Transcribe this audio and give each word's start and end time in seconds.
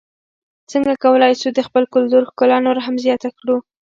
څنګه 0.71 0.93
کولای 1.03 1.33
سو 1.41 1.47
د 1.53 1.59
خپل 1.67 1.83
کلتور 1.93 2.23
ښکلا 2.29 2.57
نوره 2.65 2.81
هم 2.87 2.95
زیاته 3.05 3.29
کړو؟ 3.37 3.57